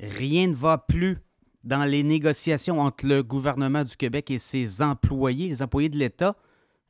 [0.00, 1.18] rien ne va plus
[1.62, 6.36] dans les négociations entre le gouvernement du Québec et ses employés, les employés de l'État.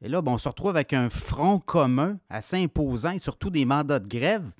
[0.03, 3.65] Et là, bon, on se retrouve avec un front commun assez imposant et surtout des
[3.65, 4.51] mandats de grève.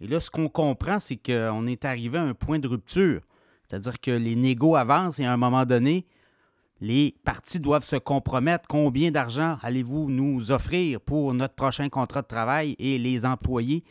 [0.00, 3.22] Et là, ce qu'on comprend, c'est qu'on est arrivé à un point de rupture.
[3.66, 6.04] C'est-à-dire que les négos avancent et à un moment donné,
[6.80, 8.68] les partis doivent se compromettre.
[8.68, 12.74] Combien d'argent allez-vous nous offrir pour notre prochain contrat de travail?
[12.78, 13.84] Et les employés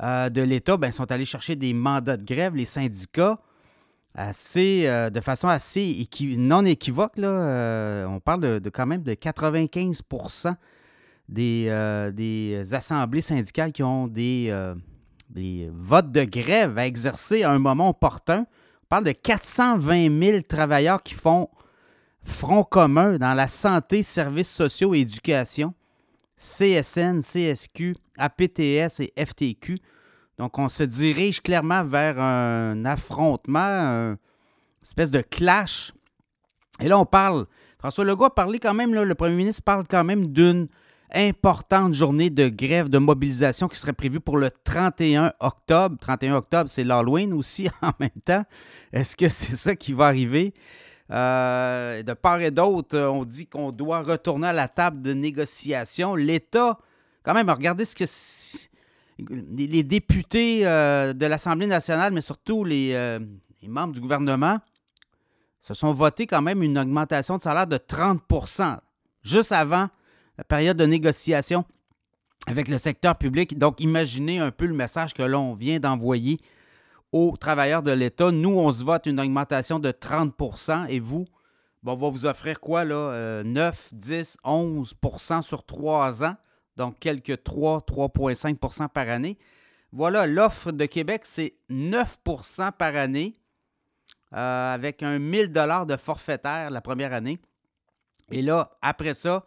[0.00, 2.54] euh, de l'État ben, sont allés chercher des mandats de grève.
[2.54, 3.38] Les syndicats
[4.18, 7.18] euh, de façon assez non équivoque.
[7.18, 10.02] Euh, on parle de, quand même de 95
[11.28, 14.54] des, des assemblées syndicales qui ont des,
[15.30, 18.46] des, votes de grève à exercer à un moment opportun.
[18.84, 21.48] On parle de 420 000 travailleurs qui font
[22.24, 25.74] front commun dans la santé, services sociaux et éducation,
[26.42, 29.78] CSN, CSQ, APTS et FTQ.
[30.38, 34.16] Donc, on se dirige clairement vers un affrontement, une
[34.82, 35.92] espèce de clash.
[36.80, 37.46] Et là, on parle,
[37.78, 40.68] François Legault a parlé quand même, le premier ministre parle quand même d'une
[41.14, 45.96] importante journée de grève, de mobilisation qui serait prévue pour le 31 octobre.
[46.00, 48.44] 31 octobre, c'est l'Halloween aussi en même temps.
[48.92, 50.54] Est-ce que c'est ça qui va arriver?
[51.10, 56.14] Euh, de part et d'autre, on dit qu'on doit retourner à la table de négociation.
[56.14, 56.78] L'État,
[57.22, 58.04] quand même, regardez ce que
[59.18, 63.18] les, députés euh, de l'Assemblée nationale, mais surtout euh,
[63.60, 64.58] les, membres du gouvernement,
[65.60, 68.78] se sont votés quand même une augmentation de salaire de 30%
[69.22, 69.88] juste avant
[70.38, 71.64] la période de négociation
[72.46, 73.56] avec le secteur public.
[73.56, 76.40] Donc, imaginez un peu le message que l'on vient d'envoyer
[77.12, 78.30] aux travailleurs de l'État.
[78.30, 81.26] Nous, on se vote une augmentation de 30% et vous,
[81.84, 83.42] on va vous offrir quoi, là?
[83.44, 86.36] 9, 10, 11% sur trois ans
[86.76, 89.38] donc quelques 3, 3,5% par année.
[89.92, 93.34] Voilà, l'offre de Québec, c'est 9% par année
[94.32, 97.38] euh, avec un 1000 de forfaitaire la première année.
[98.30, 99.44] Et là, après ça,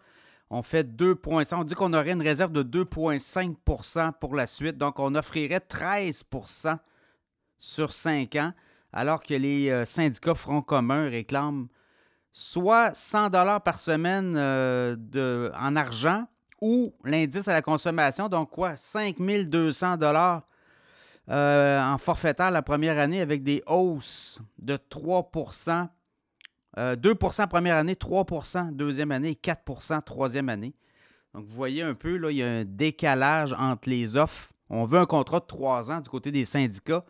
[0.52, 1.56] on fait 2,5.
[1.56, 4.78] On dit qu'on aurait une réserve de 2,5% pour la suite.
[4.78, 6.23] Donc, on offrirait 13
[7.57, 8.53] sur 5 ans,
[8.93, 11.67] alors que les euh, syndicats Front commun réclament
[12.31, 13.29] soit 100
[13.61, 16.27] par semaine euh, en argent
[16.61, 20.44] ou l'indice à la consommation, donc quoi, 5200 dollars
[21.29, 25.88] euh, en forfaitaire la première année avec des hausses de 3%
[26.77, 30.73] 2% euh, première année, 3% deuxième année et 4% troisième année.
[31.33, 34.51] Donc, vous voyez un peu, là, il y a un décalage entre les offres.
[34.69, 37.05] On veut un contrat de 3 ans du côté des syndicats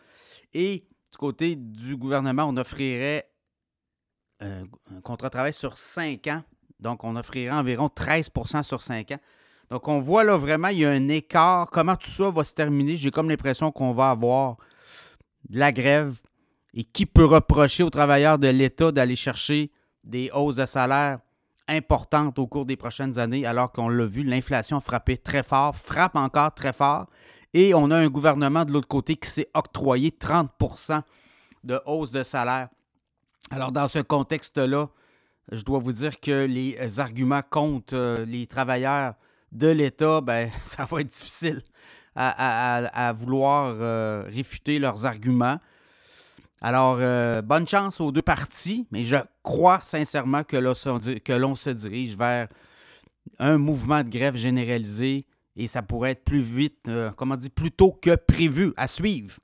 [0.55, 3.29] et du côté du gouvernement, on offrirait
[4.39, 4.63] un,
[5.03, 6.43] contrat de travail sur 5 ans
[6.79, 9.19] donc, on offrirait environ 13% sur 5 ans.
[9.69, 11.69] Donc, on voit là vraiment, il y a un écart.
[11.71, 12.97] Comment tout ça va se terminer?
[12.97, 14.57] J'ai comme l'impression qu'on va avoir
[15.49, 16.19] de la grève.
[16.73, 19.71] Et qui peut reprocher aux travailleurs de l'État d'aller chercher
[20.03, 21.19] des hausses de salaire
[21.69, 25.75] importantes au cours des prochaines années, alors qu'on l'a vu, l'inflation a frappé très fort,
[25.75, 27.07] frappe encore très fort.
[27.57, 31.01] Et on a un gouvernement de l'autre côté qui s'est octroyé 30%
[31.63, 32.67] de hausse de salaire.
[33.49, 34.89] Alors, dans ce contexte-là,
[35.53, 39.13] je dois vous dire que les arguments contre euh, les travailleurs
[39.53, 41.61] de l'État, ben, ça va être difficile
[42.17, 45.61] à, vouloir euh, réfuter leurs arguments.
[46.59, 52.17] Alors, euh, bonne chance aux deux parties, mais je crois sincèrement que l'on se dirige
[52.17, 52.49] vers
[53.39, 57.91] un mouvement de grève généralisé et ça pourrait être plus vite, comment dire, plus tôt
[57.91, 59.37] que prévu à suivre.